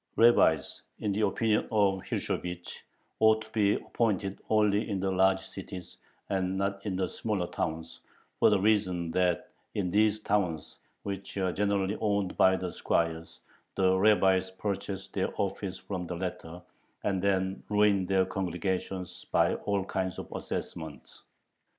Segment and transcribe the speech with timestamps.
[0.15, 2.77] Rabbis, in the opinion of Hirschovich,
[3.19, 5.95] ought to be appointed only in the large cities,
[6.27, 7.99] and not in the smaller towns,
[8.39, 13.41] for the reason that in these towns, which are generally owned by the squires,
[13.75, 16.63] the rabbis purchase their office from the latter,
[17.03, 21.21] and then ruin their congregations by all kinds of assessments.